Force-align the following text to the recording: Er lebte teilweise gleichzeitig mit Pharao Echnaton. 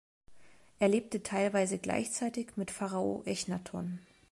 Er 0.79 0.87
lebte 0.87 1.21
teilweise 1.21 1.77
gleichzeitig 1.77 2.57
mit 2.57 2.71
Pharao 2.71 3.21
Echnaton. 3.27 3.99